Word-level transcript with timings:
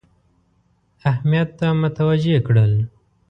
اهمیت 1.09 1.49
ته 1.59 1.67
متوجه 1.81 2.37
کړل. 2.47 2.73